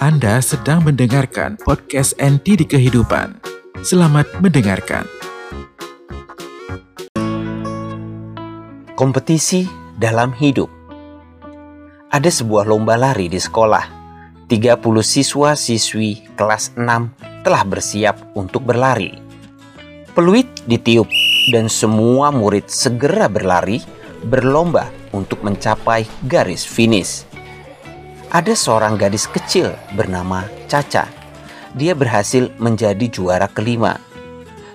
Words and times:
Anda 0.00 0.40
sedang 0.40 0.88
mendengarkan 0.88 1.60
podcast 1.60 2.16
NT 2.16 2.64
di 2.64 2.64
Kehidupan. 2.64 3.36
Selamat 3.84 4.24
mendengarkan. 4.40 5.04
Kompetisi 8.96 9.68
dalam 10.00 10.32
hidup 10.32 10.72
Ada 12.08 12.32
sebuah 12.32 12.64
lomba 12.64 12.96
lari 12.96 13.28
di 13.28 13.36
sekolah. 13.36 13.84
30 14.48 14.80
siswa-siswi 14.80 16.32
kelas 16.32 16.80
6 16.80 17.44
telah 17.44 17.62
bersiap 17.68 18.32
untuk 18.32 18.64
berlari. 18.64 19.12
Peluit 20.16 20.48
ditiup 20.64 21.12
dan 21.52 21.68
semua 21.68 22.32
murid 22.32 22.72
segera 22.72 23.28
berlari 23.28 23.84
berlomba 24.24 24.88
untuk 25.12 25.44
mencapai 25.44 26.08
garis 26.24 26.64
finish 26.64 27.28
ada 28.30 28.54
seorang 28.54 28.94
gadis 28.94 29.26
kecil 29.26 29.74
bernama 29.98 30.46
Caca. 30.70 31.10
Dia 31.74 31.98
berhasil 31.98 32.50
menjadi 32.62 33.06
juara 33.10 33.50
kelima. 33.50 33.98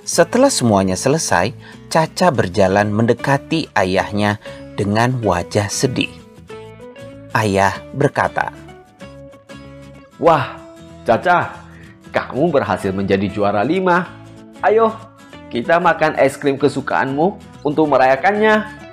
Setelah 0.04 0.52
semuanya 0.52 1.00
selesai, 1.00 1.56
Caca 1.88 2.30
berjalan 2.36 2.92
mendekati 2.92 3.72
ayahnya 3.72 4.38
dengan 4.76 5.16
wajah 5.24 5.72
sedih. 5.72 6.12
Ayah 7.32 7.80
berkata, 7.96 8.52
Wah, 10.20 10.60
Caca, 11.08 11.64
kamu 12.12 12.52
berhasil 12.52 12.92
menjadi 12.92 13.28
juara 13.32 13.64
lima. 13.64 14.08
Ayo, 14.64 14.92
kita 15.52 15.80
makan 15.80 16.20
es 16.20 16.36
krim 16.36 16.60
kesukaanmu 16.60 17.40
untuk 17.64 17.88
merayakannya. 17.88 18.85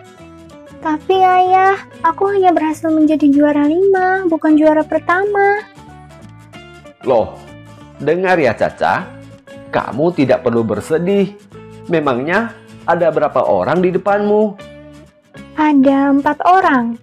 Tapi 0.83 1.15
ayah, 1.15 1.79
aku 2.03 2.27
hanya 2.35 2.51
berhasil 2.51 2.91
menjadi 2.91 3.31
juara 3.31 3.71
lima, 3.71 4.27
bukan 4.27 4.59
juara 4.59 4.83
pertama. 4.83 5.63
Loh, 7.07 7.39
dengar 8.03 8.35
ya 8.43 8.51
Caca, 8.51 9.07
kamu 9.71 10.11
tidak 10.19 10.43
perlu 10.43 10.67
bersedih. 10.67 11.39
Memangnya 11.87 12.51
ada 12.83 13.15
berapa 13.15 13.47
orang 13.47 13.79
di 13.79 13.95
depanmu? 13.95 14.59
Ada 15.55 16.19
empat 16.19 16.43
orang. 16.43 16.99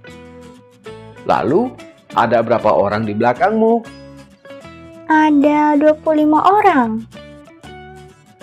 Lalu, 1.23 1.71
ada 2.19 2.43
berapa 2.43 2.75
orang 2.75 3.07
di 3.07 3.15
belakangmu? 3.15 3.79
Ada 5.07 5.79
25 5.79 6.35
orang. 6.35 7.07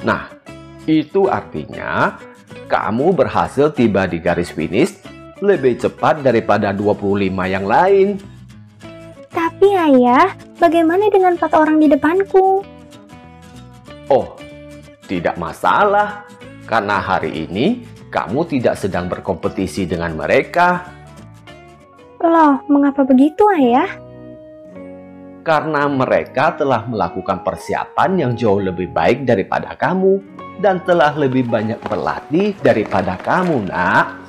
Nah, 0.01 0.33
itu 0.89 1.29
artinya 1.29 2.17
kamu 2.73 3.13
berhasil 3.13 3.69
tiba 3.77 4.09
di 4.09 4.17
garis 4.17 4.49
finish 4.49 5.16
lebih 5.45 5.77
cepat 5.77 6.25
daripada 6.25 6.73
25 6.73 7.29
yang 7.45 7.65
lain. 7.69 8.17
Tapi 9.29 9.69
ayah, 9.77 10.33
bagaimana 10.57 11.13
dengan 11.13 11.37
empat 11.37 11.53
orang 11.53 11.77
di 11.77 11.89
depanku? 11.93 12.65
Oh, 14.09 14.39
tidak 15.05 15.37
masalah. 15.37 16.25
Karena 16.65 16.99
hari 16.99 17.47
ini 17.47 17.85
kamu 18.09 18.49
tidak 18.49 18.81
sedang 18.81 19.07
berkompetisi 19.13 19.85
dengan 19.85 20.17
mereka. 20.17 20.89
Loh, 22.19 22.65
mengapa 22.67 23.05
begitu 23.05 23.45
ayah? 23.61 23.87
Karena 25.47 25.87
mereka 25.87 26.59
telah 26.59 26.83
melakukan 26.91 27.47
persiapan 27.47 28.19
yang 28.19 28.33
jauh 28.35 28.59
lebih 28.59 28.91
baik 28.91 29.23
daripada 29.23 29.79
kamu 29.79 30.19
dan 30.59 30.83
telah 30.83 31.15
lebih 31.15 31.47
banyak 31.47 31.79
berlatih 31.87 32.57
daripada 32.65 33.15
kamu, 33.21 33.71
nak. 33.71 34.26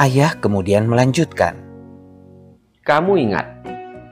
Ayah 0.00 0.32
kemudian 0.40 0.88
melanjutkan. 0.88 1.52
Kamu 2.80 3.12
ingat, 3.20 3.44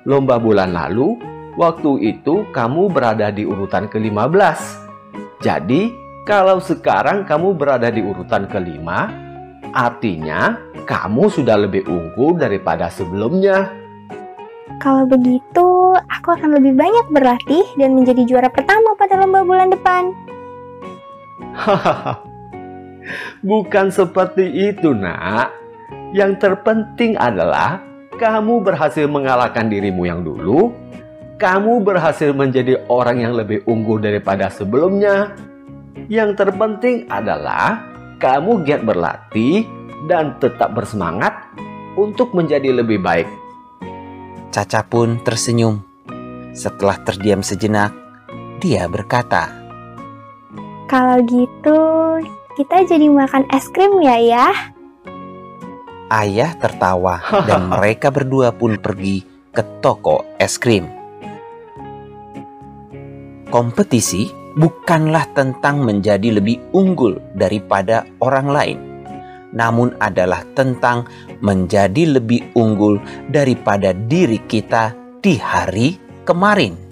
lomba 0.05 0.37
bulan 0.37 0.77
lalu, 0.77 1.17
waktu 1.56 2.05
itu 2.05 2.45
kamu 2.53 2.92
berada 2.92 3.33
di 3.33 3.48
urutan 3.48 3.89
ke-15. 3.89 4.61
Jadi, 5.41 5.89
kalau 6.28 6.60
sekarang 6.60 7.25
kamu 7.25 7.56
berada 7.56 7.88
di 7.88 8.04
urutan 8.04 8.44
kelima, 8.44 9.09
artinya 9.72 10.60
kamu 10.84 11.32
sudah 11.32 11.56
lebih 11.56 11.88
unggul 11.88 12.37
daripada 12.37 12.93
sebelumnya. 12.93 13.72
Kalau 14.84 15.09
begitu, 15.09 15.97
aku 15.97 16.28
akan 16.37 16.60
lebih 16.60 16.77
banyak 16.77 17.09
berlatih 17.09 17.65
dan 17.81 17.97
menjadi 17.97 18.28
juara 18.28 18.53
pertama 18.53 18.93
pada 19.00 19.16
lomba 19.16 19.49
bulan 19.49 19.72
depan. 19.72 20.12
Hahaha, 21.56 22.21
bukan 23.49 23.88
seperti 23.88 24.44
itu, 24.71 24.93
Nak. 24.93 25.59
Yang 26.10 26.43
terpenting 26.43 27.15
adalah 27.15 27.78
kamu 28.19 28.66
berhasil 28.66 29.06
mengalahkan 29.06 29.71
dirimu 29.71 30.10
yang 30.10 30.26
dulu. 30.26 30.75
Kamu 31.38 31.87
berhasil 31.87 32.34
menjadi 32.34 32.82
orang 32.91 33.22
yang 33.22 33.32
lebih 33.38 33.62
unggul 33.65 34.03
daripada 34.03 34.50
sebelumnya. 34.50 35.32
Yang 36.10 36.43
terpenting 36.43 37.06
adalah 37.06 37.81
kamu 38.19 38.66
giat 38.66 38.82
berlatih 38.82 39.65
dan 40.10 40.34
tetap 40.43 40.75
bersemangat 40.75 41.32
untuk 41.94 42.34
menjadi 42.34 42.82
lebih 42.82 42.98
baik. 43.00 43.31
Caca 44.50 44.82
pun 44.82 45.22
tersenyum. 45.22 45.78
Setelah 46.50 46.98
terdiam 47.06 47.41
sejenak, 47.47 47.94
dia 48.59 48.91
berkata, 48.91 49.47
Kalau 50.91 51.22
gitu, 51.22 51.81
kita 52.59 52.82
jadi 52.82 53.06
makan 53.06 53.47
es 53.54 53.71
krim 53.71 54.03
ya, 54.03 54.19
ya? 54.19 54.50
Ayah 56.10 56.59
tertawa 56.59 57.22
dan 57.47 57.66
mereka 57.78 58.10
berdua 58.10 58.50
pun 58.50 58.75
pergi 58.82 59.22
ke 59.54 59.62
toko 59.78 60.26
es 60.43 60.59
krim. 60.59 60.91
Kompetisi 63.50 64.26
bukanlah 64.59 65.31
tentang 65.34 65.87
menjadi 65.87 66.43
lebih 66.43 66.75
unggul 66.75 67.22
daripada 67.38 68.06
orang 68.19 68.47
lain, 68.50 68.78
namun 69.54 69.94
adalah 70.03 70.43
tentang 70.59 71.06
menjadi 71.43 72.19
lebih 72.19 72.54
unggul 72.59 72.98
daripada 73.31 73.94
diri 73.94 74.42
kita 74.50 74.94
di 75.22 75.38
hari 75.38 75.94
kemarin. 76.27 76.90